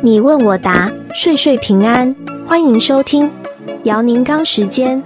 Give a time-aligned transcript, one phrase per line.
[0.00, 2.14] 你问我答，岁岁平安。
[2.46, 3.28] 欢迎收听
[3.82, 5.02] 姚宁刚时间。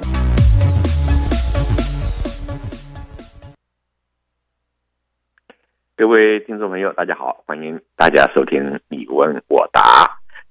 [5.97, 9.81] 各位听众朋友，大家好，欢迎大家收听你问我答。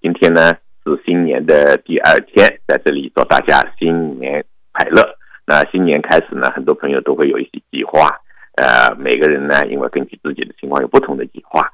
[0.02, 0.52] 今天呢
[0.84, 5.04] 是新年的第二天，在这里祝大家新年快乐。
[5.46, 8.10] 那新年开始呢，很多朋友都会有一些计划。
[8.56, 11.72] 呃，每个人呢，因为根据自己的情况有不同的计划。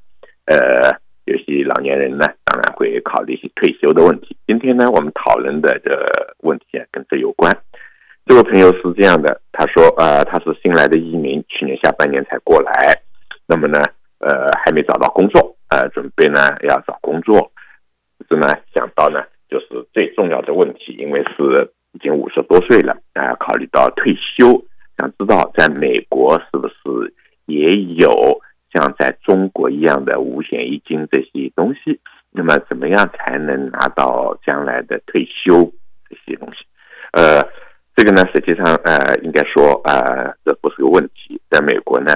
[0.48, 1.00] 呃。
[1.28, 4.36] 有些老年人呢，当然会考虑一些退休的问题。
[4.48, 7.56] 今天呢，我们讨论的这个问题啊，跟这有关。
[8.26, 12.96] 这位朋友是这样的，他说，呃，他是新来的移民，去年下半年才过来，
[13.46, 13.80] 那么呢，
[14.20, 17.52] 呃，还没找到工作，呃，准备呢要找工作，
[18.30, 24.64] 是呢，想到呢，就是最重要的问题，因为是已经五十多岁了，啊、考虑到退休，
[24.98, 27.14] 想知道在美国是不是
[27.46, 28.40] 也有。
[28.74, 31.30] 像在中国一样的五险一金这些，
[32.88, 35.70] 怎样才能拿到将来的退休
[36.10, 36.64] 这些东西？
[37.12, 37.44] 呃，
[37.94, 41.38] 这个呢，实际上呃，应该说呃，这不是个问题。
[41.50, 42.14] 在美国呢，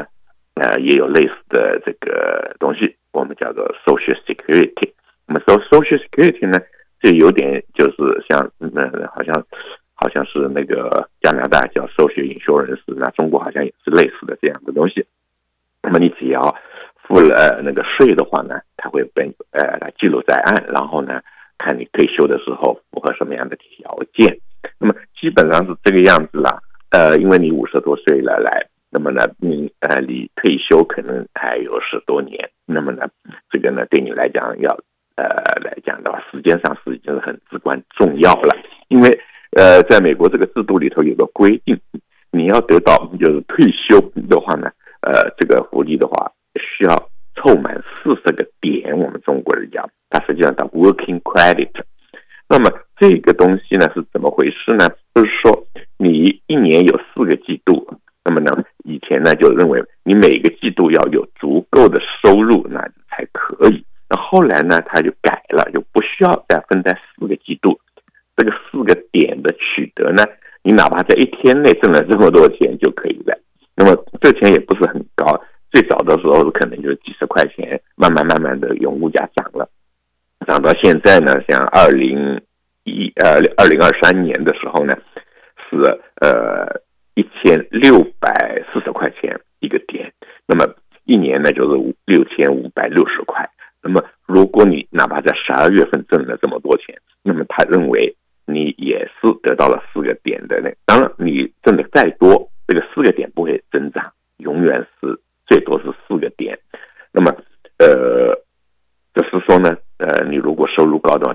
[0.53, 4.93] 呃，也有类似的这个东西，我们叫做 Social Security。
[5.25, 6.57] 那么 Social Security 呢，
[7.01, 8.71] 就有点就是像嗯，
[9.13, 9.45] 好像
[9.95, 15.05] 好像是那个加拿大叫 Social Insurance，那中国好像也是类似的这样的东西。
[15.83, 16.55] 那么你只要
[17.03, 21.21] 付了那个税的话呢，它会被呃来记录在案，然后呢，
[21.57, 24.37] 看你退休的时候符合什么样的条件。
[24.79, 26.59] 那么基本上是这个样子啦。
[26.91, 32.49] 呃，因为你五十多岁了来，那么呢，你呃离退休可能还有十多年。
[32.65, 33.07] 那么呢，
[33.49, 34.69] 这个呢对你来讲要
[35.15, 35.25] 呃
[35.61, 38.55] 来讲的话，时间上是已经很至关重要了。
[38.89, 39.19] 因为
[39.57, 41.79] 呃，在美国这个制度里头有个规定，
[42.31, 44.71] 你要得到就是退休的话呢。
[45.01, 46.31] 呃，这个福利的话，
[46.81, 48.97] 需要凑满四十个点。
[48.97, 51.69] 我们中国人讲，它实际上叫 working credit。
[52.49, 54.89] 那么这个东西呢是怎么回事呢？
[55.13, 55.67] 就是说，
[55.97, 57.87] 你一年有四个季度，
[58.25, 58.51] 那么呢，
[58.83, 63.85] 以前呢就认为你每个季度要有足够的收入，那才可以。
[64.09, 67.79] 那后来呢，他就改了，就不需要再分在四个季度。
[68.35, 70.23] 这个四个点的取得呢，
[70.63, 73.37] 你哪怕在一天内挣了这么多钱就可以了。
[73.75, 75.25] 那么这钱也不是很高，
[75.71, 79.69] 最早的时候可能就是几十块钱，慢慢慢慢的用物价涨了，
[80.45, 82.41] 涨到现在呢，像二零
[82.83, 84.93] 一呃二零二三年的时候呢，
[85.69, 85.77] 是
[86.19, 86.81] 呃
[87.15, 90.11] 一千六百四十块钱一个点，
[90.45, 90.71] 那么
[91.05, 93.49] 一年呢就是六千五百六十块。
[93.81, 98.15] 那么如果你哪怕在十二月份挣了这么多钱，那么他认为
[98.45, 100.69] 你也是得到了四个点的呢。
[100.85, 102.49] 当然你挣的再多。
[102.67, 106.57] 这个四个点不会增长，永远是最多是四个点。
[107.11, 107.29] 那么，
[107.79, 108.33] 呃，
[109.13, 111.33] 就是说呢，呃，你如果收入高的话，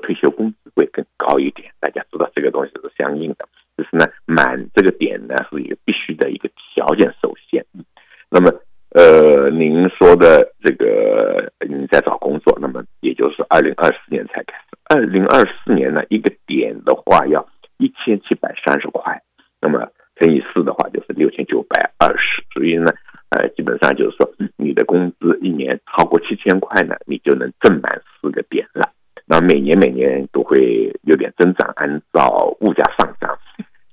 [0.00, 1.70] 退休工资会更高一点。
[1.78, 7.64] 大家知道这个东西是相应的，就是呢，满这个点呢是一个必须的一个条件，首先。
[8.28, 8.52] 那么，
[8.90, 14.76] 呃，您说的这个你在找工作，那么也就是二零二四年才开始。
[14.88, 19.22] 二零二四年呢，一个点的话要一千七百三十块，
[19.60, 19.88] 那么。
[20.16, 22.92] 乘以四的话就是六千九百二十，所以呢，
[23.30, 27.99] 呃，基本上就是说，你的工资一年超过七千块呢，你就能挣满。
[29.30, 33.38] 那每年每年都会有点增长，按照物价上涨。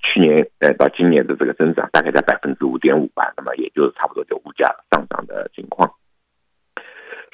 [0.01, 5.91] 去年呃到今年的这个增长大概在百分之五点五吧，那么也就是差不多就物价上涨的情况。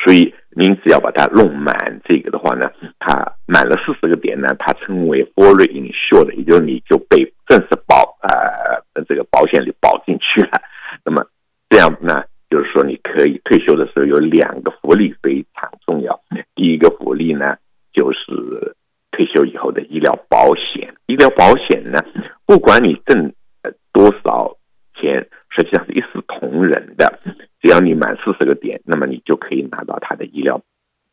[0.03, 2.69] 所以您只要把它弄满这个的话呢，
[2.99, 10.61] 它满了四十个点呢，它称为 fully insured，也就是你就被正式保呃这个保险里保进去了。
[11.05, 11.25] 那么
[11.69, 16.19] 这样呢，就是说你可以退休的时候有两个福利非常重要。
[16.53, 17.55] 第一个福利呢，
[19.73, 20.93] 的医疗保险。
[21.07, 21.99] 医疗保险呢，
[22.45, 23.33] 不管你挣
[23.91, 24.55] 多少
[24.95, 27.19] 钱，实际上是一视同仁的。
[27.61, 30.61] 只要你满四十个点，那么你就可以拿到他的医疗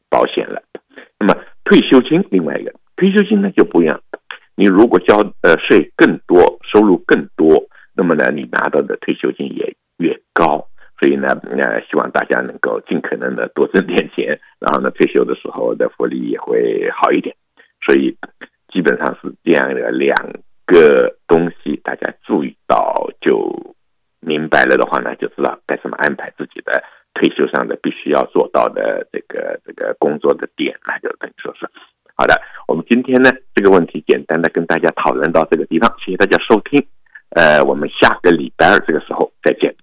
[0.09, 0.63] 保险了。
[1.19, 1.35] 那么
[1.65, 4.01] 退休金，另外一个退休金呢就不一样。
[4.57, 7.65] 你如果交呃税更多，收入更多，
[7.95, 10.67] 那么呢你拿到的退休金也越高。
[10.99, 17.35] 所以呢，呃，希望大家能够尽可能的多挣点钱，然后呢退休的时候的福利也会好一点。
[17.87, 18.15] 所以
[18.73, 20.15] 基本上是这样的两
[20.67, 23.77] 个东西，大家注意到就。
[24.23, 26.85] 明白了的话呢，就知道该怎么安排自己的
[27.15, 31.67] 退休上的必须要做到的这个这个工作的点，那就等于说是
[32.15, 32.39] 好的。
[32.69, 36.87] 我们今天呢这个问题简单的跟大家讨论到这个地方，谢谢大家收听。
[37.31, 39.75] 呃，我们下个礼拜二这个时候再见。